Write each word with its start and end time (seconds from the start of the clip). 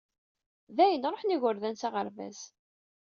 Dayen, 0.77 1.07
ruḥen 1.11 1.33
igerdan 1.35 1.75
s 1.81 1.83
aɣerbaz. 1.87 2.39